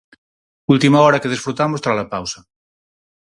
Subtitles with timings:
[0.73, 2.39] Última hora que desfrutamos tras a pausa.